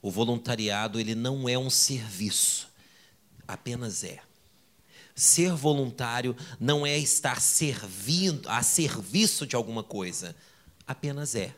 [0.02, 2.68] O voluntariado ele não é um serviço,
[3.48, 4.20] apenas é.
[5.14, 10.34] Ser voluntário não é estar servindo a serviço de alguma coisa,
[10.86, 11.54] apenas é.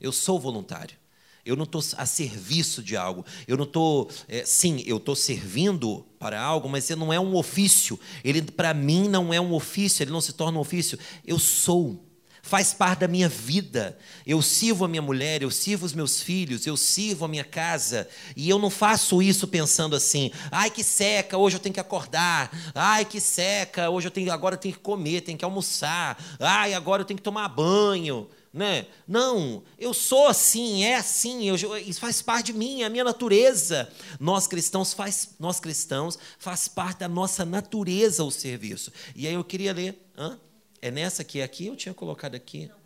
[0.00, 0.96] Eu sou voluntário.
[1.44, 3.24] Eu não estou a serviço de algo.
[3.46, 4.10] Eu não estou.
[4.26, 8.00] É, sim, eu estou servindo para algo, mas não é um ofício.
[8.24, 10.02] Ele, para mim, não é um ofício.
[10.02, 10.98] Ele não se torna um ofício.
[11.26, 12.02] Eu sou.
[12.44, 13.96] Faz parte da minha vida.
[14.26, 18.06] Eu sirvo a minha mulher, eu sirvo os meus filhos, eu sirvo a minha casa.
[18.36, 22.54] E eu não faço isso pensando assim: ai que seca, hoje eu tenho que acordar.
[22.74, 26.22] Ai que seca, hoje eu tenho, agora eu tenho que comer, tenho que almoçar.
[26.38, 28.86] Ai, agora eu tenho que tomar banho né?
[29.08, 33.02] Não, eu sou assim, é assim, eu, isso faz parte de mim, é a minha
[33.02, 33.90] natureza.
[34.20, 38.92] Nós cristãos faz, nós cristãos faz parte da nossa natureza o serviço.
[39.16, 40.38] E aí eu queria ler, hã?
[40.84, 42.66] É nessa que é aqui eu tinha colocado aqui.
[42.66, 42.84] Não.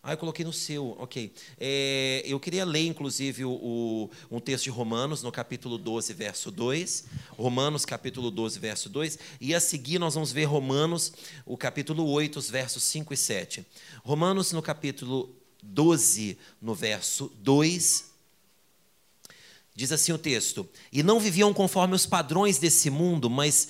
[0.00, 1.34] Ah, eu coloquei no seu, ok.
[1.58, 6.52] É, eu queria ler, inclusive, o, o, um texto de Romanos, no capítulo 12, verso
[6.52, 7.06] 2.
[7.30, 9.18] Romanos, capítulo 12, verso 2.
[9.40, 11.12] E a seguir nós vamos ver Romanos,
[11.44, 13.66] o capítulo 8, os versos 5 e 7.
[14.04, 18.04] Romanos, no capítulo 12, no verso 2.
[19.78, 23.68] Diz assim o texto: E não viviam conforme os padrões desse mundo, mas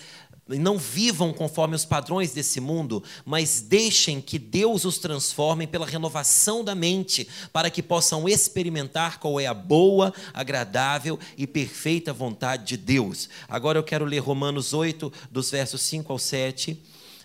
[0.49, 6.65] não vivam conforme os padrões desse mundo, mas deixem que Deus os transforme pela renovação
[6.65, 12.77] da mente, para que possam experimentar qual é a boa, agradável e perfeita vontade de
[12.77, 13.29] Deus.
[13.49, 16.81] Agora eu quero ler Romanos 8, dos versos 5 ao 7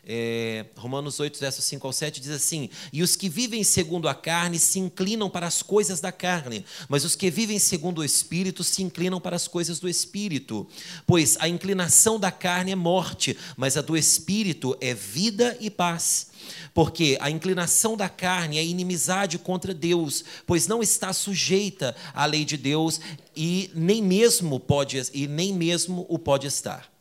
[0.06, 4.14] é, Romanos 8, versos 5 ao 7 diz assim: E os que vivem segundo a
[4.14, 8.64] carne se inclinam para as coisas da carne, mas os que vivem segundo o Espírito
[8.64, 10.68] se inclinam para as coisas do Espírito.
[11.08, 16.28] Pois a inclinação da carne é morte, mas a do Espírito é vida e paz.
[16.74, 22.44] Porque a inclinação da carne é inimizade contra Deus, pois não está sujeita à lei
[22.44, 23.00] de Deus
[23.34, 26.92] e nem mesmo pode e nem mesmo o pode estar.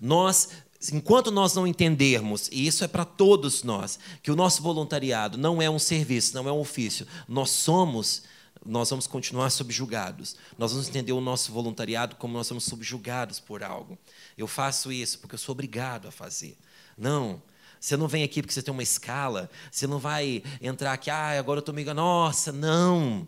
[0.00, 0.48] Nós
[0.92, 5.60] Enquanto nós não entendermos, e isso é para todos nós, que o nosso voluntariado não
[5.60, 8.22] é um serviço, não é um ofício, nós somos,
[8.64, 10.36] nós vamos continuar subjugados.
[10.58, 13.98] Nós vamos entender o nosso voluntariado como nós somos subjugados por algo.
[14.36, 16.56] Eu faço isso porque eu sou obrigado a fazer.
[16.96, 17.42] Não.
[17.80, 19.50] Você não vem aqui porque você tem uma escala.
[19.70, 21.92] Você não vai entrar aqui, ah, agora eu estou meio.
[21.94, 23.26] Nossa, não.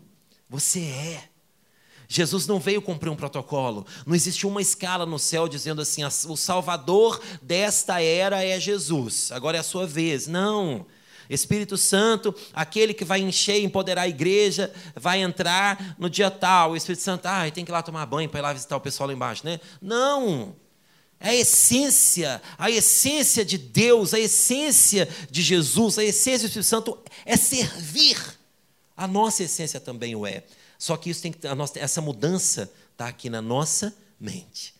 [0.49, 1.28] Você é.
[2.11, 3.85] Jesus não veio cumprir um protocolo.
[4.03, 9.57] Não existe uma escala no céu dizendo assim: o Salvador desta era é Jesus, agora
[9.57, 10.25] é a sua vez.
[10.25, 10.87] Não.
[11.29, 16.71] Espírito Santo, aquele que vai encher e empoderar a igreja, vai entrar no dia tal.
[16.71, 18.81] O Espírito Santo, ah, tem que ir lá tomar banho para ir lá visitar o
[18.81, 19.59] pessoal lá embaixo, né?
[19.79, 20.55] Não.
[21.19, 26.67] É a essência, a essência de Deus, a essência de Jesus, a essência do Espírito
[26.67, 28.17] Santo é servir.
[28.97, 30.43] A nossa essência também o é.
[30.79, 34.73] Só que isso tem que, nossa, essa mudança está aqui na nossa mente.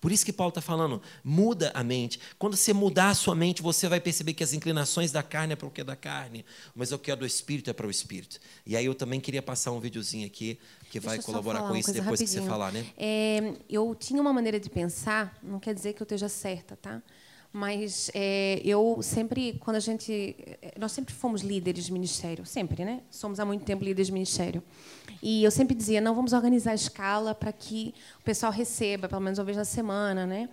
[0.00, 2.20] Por isso que Paulo está falando, muda a mente.
[2.38, 5.56] Quando você mudar a sua mente, você vai perceber que as inclinações da carne é
[5.56, 7.90] para o que é da carne, mas o que é do espírito é para o
[7.90, 8.38] espírito.
[8.64, 10.58] E aí eu também queria passar um videozinho aqui
[10.90, 12.28] que vai colaborar com isso depois rapidinho.
[12.28, 12.86] que você falar, né?
[12.96, 17.02] É, eu tinha uma maneira de pensar, não quer dizer que eu esteja certa, tá?
[17.52, 20.36] Mas é, eu sempre, quando a gente.
[20.78, 23.00] Nós sempre fomos líderes de ministério, sempre, né?
[23.10, 24.62] Somos há muito tempo líderes de ministério.
[25.22, 29.22] E eu sempre dizia: não, vamos organizar a escala para que o pessoal receba, pelo
[29.22, 30.48] menos uma vez na semana, né?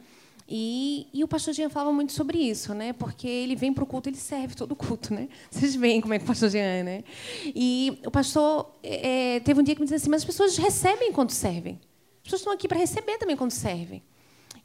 [0.47, 2.93] E, e, o pastor Jean falava muito sobre isso, né?
[2.93, 5.27] Porque ele vem para o culto, ele serve todo o culto, né?
[5.49, 7.03] Vocês veem como é que o pastor Jean é, né?
[7.47, 11.12] E o pastor é, teve um dia que me disse assim: mas as pessoas recebem
[11.12, 11.79] quando servem.
[12.17, 14.03] As pessoas estão aqui para receber também quando servem.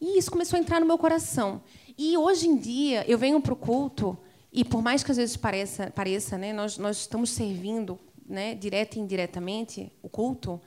[0.01, 1.63] E isso começou a entrar no meu coração.
[2.03, 4.17] E hoje em dia eu venho para o culto
[4.51, 8.99] e por mais que às vezes pareça, pareça, né, nós, nós estamos servindo, né, direta
[8.99, 10.59] e indiretamente o culto.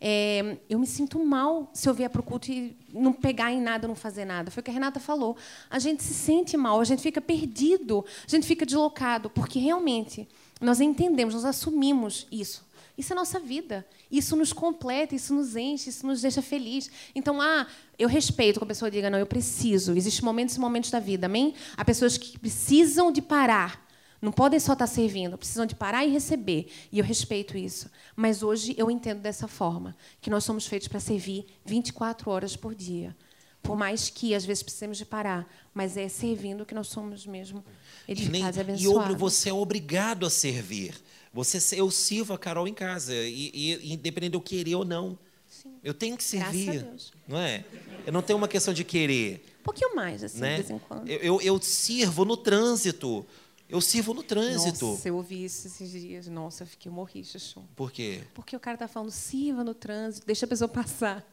[0.00, 3.60] É, eu me sinto mal se eu vier para o culto e não pegar em
[3.60, 4.50] nada, não fazer nada.
[4.50, 5.36] Foi o que a Renata falou.
[5.70, 10.28] A gente se sente mal, a gente fica perdido, a gente fica deslocado, porque realmente
[10.60, 12.66] nós entendemos, nós assumimos isso.
[12.96, 13.86] Isso é nossa vida.
[14.10, 16.90] Isso nos completa, isso nos enche, isso nos deixa feliz.
[17.14, 17.66] Então, ah,
[17.98, 19.96] eu respeito que a pessoa diga, não, eu preciso.
[19.96, 21.54] Existem momentos e momentos da vida, amém?
[21.76, 23.82] Há pessoas que precisam de parar.
[24.20, 26.70] Não podem só estar servindo, precisam de parar e receber.
[26.92, 27.90] E eu respeito isso.
[28.14, 32.74] Mas hoje eu entendo dessa forma, que nós somos feitos para servir 24 horas por
[32.74, 33.16] dia.
[33.62, 37.64] Por mais que às vezes precisemos de parar, mas é servindo que nós somos mesmo
[38.08, 39.14] edificados e abençoados.
[39.14, 40.94] E você é obrigado a servir.
[41.32, 45.18] Você, eu sirvo a Carol em casa, e, e independente de eu querer ou não.
[45.48, 45.74] Sim.
[45.82, 46.86] Eu tenho que servir.
[47.28, 47.64] Não é?
[48.06, 49.44] Eu não tenho uma questão de querer.
[49.60, 50.56] Um pouquinho mais, assim, né?
[50.56, 51.08] de vez em quando.
[51.08, 53.24] Eu, eu, eu sirvo no trânsito.
[53.68, 54.86] Eu sirvo no trânsito.
[54.86, 56.26] Nossa, eu ouvi isso esses dias.
[56.26, 57.62] Nossa, eu fiquei eu morri, Chuchu.
[57.74, 58.20] Por quê?
[58.34, 61.26] Porque o cara tá falando, sirva no trânsito, deixa a pessoa passar.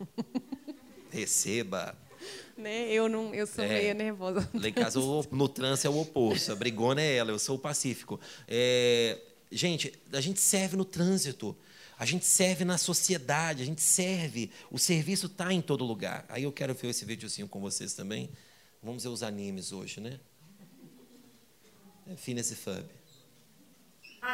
[1.11, 1.97] Receba.
[2.57, 2.91] Né?
[2.91, 4.49] Eu não, eu sou é, meio nervosa.
[4.53, 4.99] Lá em casa,
[5.31, 6.51] no trânsito é o oposto.
[6.51, 8.19] A brigona é ela, eu sou o pacífico.
[8.47, 9.17] É,
[9.51, 11.57] Gente, a gente serve no trânsito,
[11.97, 14.51] a gente serve na sociedade, a gente serve.
[14.69, 16.25] O serviço está em todo lugar.
[16.29, 18.29] Aí eu quero ver esse videozinho com vocês também.
[18.81, 20.19] Vamos ver os animes hoje, né?
[22.07, 22.87] É Phineas e Ferb.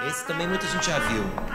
[0.08, 1.55] Esse também muita gente já viu.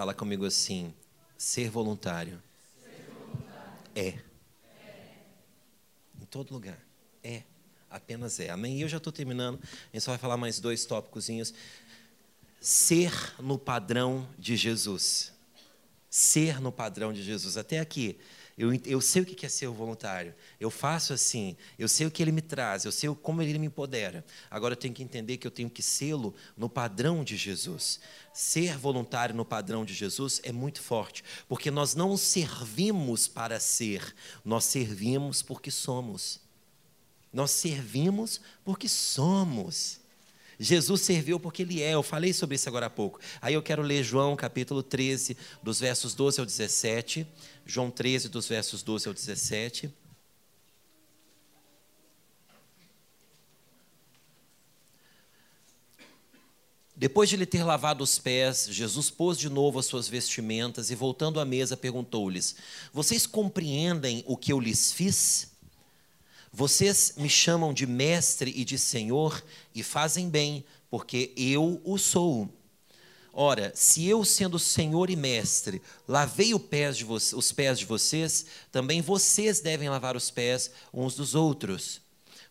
[0.00, 0.94] Fala comigo assim:
[1.36, 2.42] ser voluntário.
[3.94, 4.18] É.
[6.18, 6.82] Em todo lugar.
[7.22, 7.42] É.
[7.90, 8.48] Apenas é.
[8.48, 8.78] Amém?
[8.78, 9.60] E eu já estou terminando.
[9.62, 11.52] A gente só vai falar mais dois tópicozinhos.
[12.58, 15.34] Ser no padrão de Jesus.
[16.08, 17.58] Ser no padrão de Jesus.
[17.58, 18.18] Até aqui.
[18.60, 20.34] Eu, eu sei o que é ser voluntário.
[20.60, 21.56] Eu faço assim.
[21.78, 22.84] Eu sei o que ele me traz.
[22.84, 24.22] Eu sei como ele me empodera.
[24.50, 28.00] Agora eu tenho que entender que eu tenho que sê-lo no padrão de Jesus.
[28.34, 34.14] Ser voluntário no padrão de Jesus é muito forte, porque nós não servimos para ser,
[34.44, 36.38] nós servimos porque somos.
[37.32, 39.99] Nós servimos porque somos.
[40.62, 41.94] Jesus serviu porque ele é.
[41.94, 43.18] Eu falei sobre isso agora há pouco.
[43.40, 47.26] Aí eu quero ler João capítulo 13, dos versos 12 ao 17.
[47.64, 49.90] João 13, dos versos 12 ao 17.
[56.94, 60.94] Depois de lhe ter lavado os pés, Jesus pôs de novo as suas vestimentas e,
[60.94, 62.56] voltando à mesa, perguntou-lhes:
[62.92, 65.49] Vocês compreendem o que eu lhes fiz?
[66.52, 69.42] Vocês me chamam de mestre e de senhor
[69.74, 72.48] e fazem bem, porque eu o sou.
[73.32, 79.88] Ora, se eu, sendo senhor e mestre, lavei os pés de vocês, também vocês devem
[79.88, 82.00] lavar os pés uns dos outros.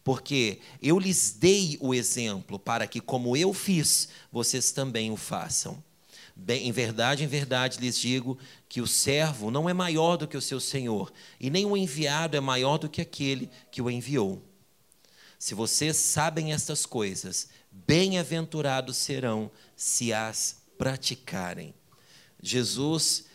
[0.03, 5.83] Porque eu lhes dei o exemplo para que, como eu fiz, vocês também o façam.
[6.41, 8.37] Bem, em verdade, em verdade lhes digo
[8.69, 12.37] que o servo não é maior do que o seu senhor, e nem o enviado
[12.37, 14.41] é maior do que aquele que o enviou.
[15.37, 21.73] Se vocês sabem estas coisas, bem-aventurados serão se as praticarem.
[22.41, 23.25] Jesus,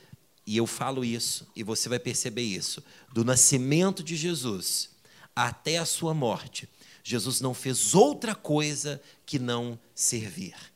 [0.46, 2.82] e eu falo isso, e você vai perceber isso,
[3.12, 4.90] do nascimento de Jesus
[5.36, 6.68] até a sua morte,
[7.02, 10.73] Jesus não fez outra coisa que não servir.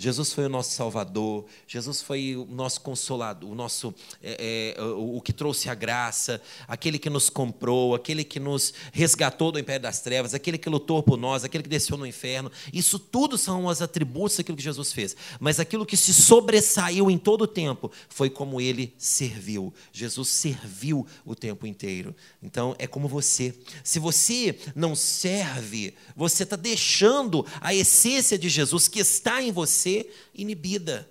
[0.00, 5.20] Jesus foi o nosso Salvador, Jesus foi o nosso consolador, o nosso é, é, o,
[5.20, 10.00] que trouxe a graça, aquele que nos comprou, aquele que nos resgatou do império das
[10.00, 12.50] trevas, aquele que lutou por nós, aquele que desceu no inferno.
[12.72, 15.14] Isso tudo são os atributos daquilo que Jesus fez.
[15.38, 19.70] Mas aquilo que se sobressaiu em todo o tempo foi como ele serviu.
[19.92, 22.16] Jesus serviu o tempo inteiro.
[22.42, 23.54] Então é como você.
[23.84, 29.89] Se você não serve, você está deixando a essência de Jesus que está em você
[30.34, 31.08] inibida.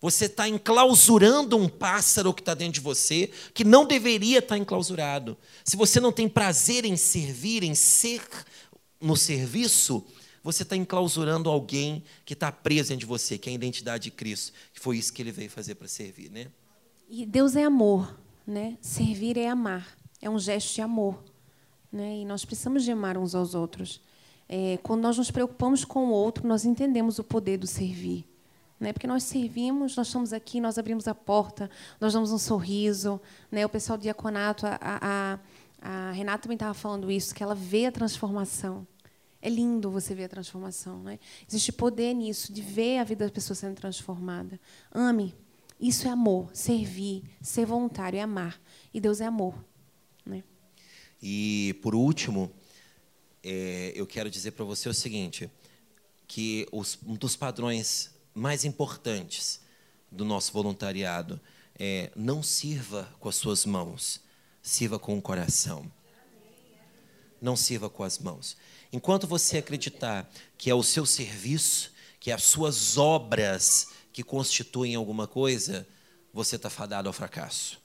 [0.00, 5.38] Você está enclausurando um pássaro que está dentro de você, que não deveria estar enclausurado.
[5.64, 8.20] Se você não tem prazer em servir, em ser
[9.00, 10.04] no serviço,
[10.42, 14.10] você está enclausurando alguém que está preso dentro de você, que é a identidade de
[14.10, 16.48] Cristo, que foi isso que ele veio fazer para servir, né?
[17.08, 18.76] E Deus é amor, né?
[18.80, 21.22] Servir é amar, é um gesto de amor,
[21.92, 22.18] né?
[22.18, 24.00] E nós precisamos de amar uns aos outros.
[24.54, 28.28] É, quando nós nos preocupamos com o outro, nós entendemos o poder do servir.
[28.78, 28.92] Né?
[28.92, 33.18] Porque nós servimos, nós estamos aqui, nós abrimos a porta, nós damos um sorriso.
[33.50, 33.64] Né?
[33.64, 35.38] O pessoal do diaconato, a, a,
[35.80, 38.86] a Renata também estava falando isso, que ela vê a transformação.
[39.40, 41.02] É lindo você ver a transformação.
[41.02, 41.18] Né?
[41.48, 44.60] Existe poder nisso, de ver a vida da pessoa sendo transformada.
[44.92, 45.34] Ame.
[45.80, 46.50] Isso é amor.
[46.52, 48.60] Servir, ser voluntário, é amar.
[48.92, 49.54] E Deus é amor.
[50.26, 50.44] Né?
[51.22, 52.52] E, por último,
[53.42, 55.50] é, eu quero dizer para você o seguinte,
[56.26, 59.60] que os, um dos padrões mais importantes
[60.10, 61.40] do nosso voluntariado
[61.78, 64.20] é não sirva com as suas mãos,
[64.62, 65.90] sirva com o coração.
[67.40, 68.56] Não sirva com as mãos.
[68.92, 74.94] Enquanto você acreditar que é o seu serviço, que é as suas obras que constituem
[74.94, 75.86] alguma coisa,
[76.32, 77.80] você está fadado ao fracasso.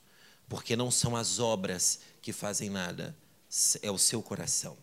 [0.48, 3.16] Porque não são as obras que fazem nada,
[3.82, 4.76] é o seu coração.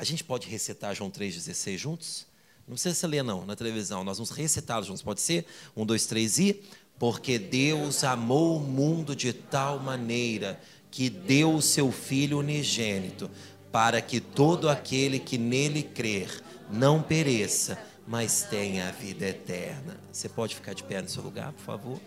[0.00, 2.26] A gente pode recitar João 3,16 juntos?
[2.66, 4.02] Não precisa você ler, não, na televisão.
[4.02, 5.02] Nós vamos recitá-lo juntos.
[5.02, 5.44] Pode ser?
[5.76, 6.62] Um, dois, três e.
[6.98, 10.58] Porque Deus amou o mundo de tal maneira
[10.90, 13.30] que deu o seu Filho unigênito,
[13.70, 16.42] para que todo aquele que nele crer
[16.72, 17.78] não pereça,
[18.08, 20.00] mas tenha a vida eterna.
[20.10, 22.00] Você pode ficar de pé no seu lugar, por favor?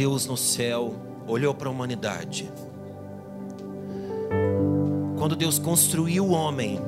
[0.00, 0.94] Deus no céu
[1.28, 2.50] olhou para a humanidade,
[5.18, 6.80] quando Deus construiu o homem,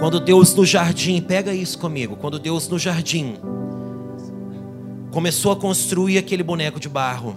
[0.00, 3.36] quando Deus no jardim, pega isso comigo, quando Deus no jardim
[5.12, 7.36] começou a construir aquele boneco de barro,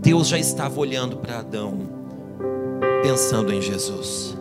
[0.00, 1.80] Deus já estava olhando para Adão,
[3.02, 4.38] pensando em Jesus.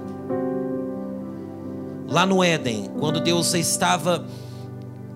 [2.08, 4.28] Lá no Éden, quando Deus estava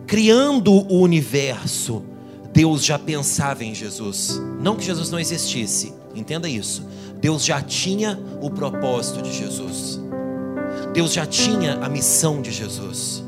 [0.07, 2.12] criando o universo,
[2.53, 4.39] Deus já pensava em Jesus.
[4.59, 6.87] Não que Jesus não existisse, entenda isso.
[7.19, 9.99] Deus já tinha o propósito de Jesus.
[10.93, 13.23] Deus já tinha a missão de Jesus.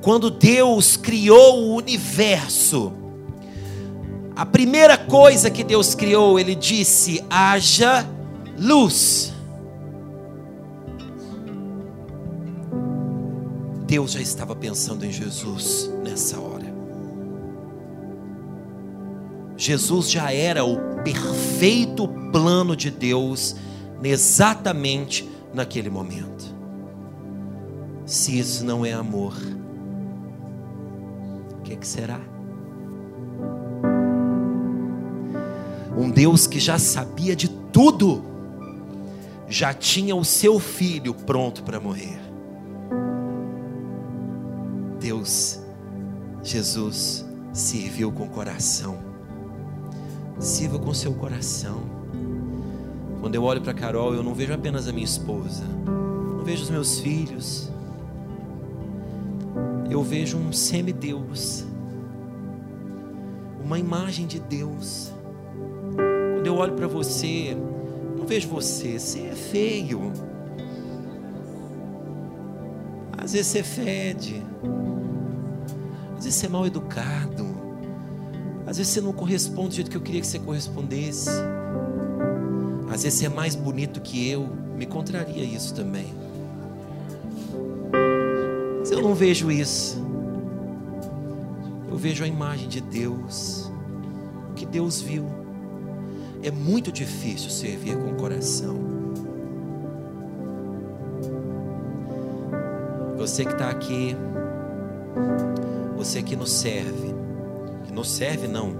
[0.00, 2.92] Quando Deus criou o universo,
[4.34, 8.06] a primeira coisa que Deus criou, ele disse: haja
[8.58, 9.32] luz.
[13.86, 16.63] Deus já estava pensando em Jesus nessa hora.
[19.64, 23.56] Jesus já era o perfeito plano de Deus
[24.02, 26.54] exatamente naquele momento.
[28.04, 29.34] Se isso não é amor,
[31.52, 32.20] o que, que será?
[35.96, 38.22] Um Deus que já sabia de tudo,
[39.48, 42.20] já tinha o seu filho pronto para morrer.
[45.00, 45.58] Deus,
[46.42, 49.13] Jesus, serviu com coração.
[50.38, 51.82] Sirva com seu coração.
[53.20, 56.70] Quando eu olho para Carol, eu não vejo apenas a minha esposa, não vejo os
[56.70, 57.70] meus filhos.
[59.90, 61.64] Eu vejo um semideus,
[63.64, 65.10] uma imagem de Deus.
[66.34, 67.56] Quando eu olho para você,
[68.18, 70.12] não vejo você, você é feio.
[73.16, 74.42] Às vezes você fede.
[76.18, 77.53] Às vezes você é mal educado.
[78.74, 81.30] Às vezes você não corresponde do jeito que eu queria que você correspondesse.
[82.90, 84.48] Às vezes você é mais bonito que eu.
[84.74, 86.12] Me contraria isso também.
[88.80, 90.04] Mas eu não vejo isso.
[91.88, 93.70] Eu vejo a imagem de Deus.
[94.50, 95.24] O que Deus viu.
[96.42, 98.76] É muito difícil servir com o coração.
[103.18, 104.16] Você que está aqui,
[105.96, 107.13] você que nos serve,
[107.94, 108.74] nos serve não,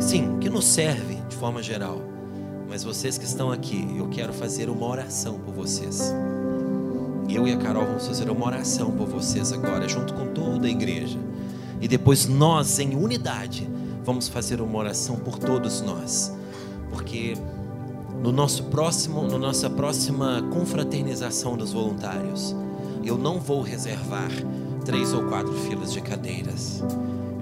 [0.00, 2.00] sim, que nos serve de forma geral,
[2.68, 6.14] mas vocês que estão aqui, eu quero fazer uma oração por vocês.
[7.28, 10.70] Eu e a Carol vamos fazer uma oração por vocês agora, junto com toda a
[10.70, 11.18] igreja.
[11.80, 13.68] E depois nós, em unidade,
[14.02, 16.32] vamos fazer uma oração por todos nós.
[16.90, 17.34] Porque
[18.22, 22.56] no nosso próximo, na nossa próxima confraternização dos voluntários,
[23.04, 24.30] eu não vou reservar
[24.84, 26.82] três ou quatro filas de cadeiras.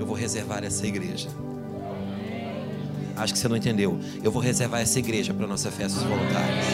[0.00, 1.28] Eu vou reservar essa igreja.
[3.14, 4.00] Acho que você não entendeu.
[4.24, 6.64] Eu vou reservar essa igreja para nossa festa dos voluntários.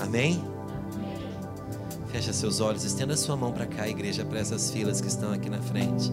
[0.00, 0.40] Amém?
[2.12, 5.50] Fecha seus olhos, estenda sua mão para cá, igreja, para essas filas que estão aqui
[5.50, 6.12] na frente.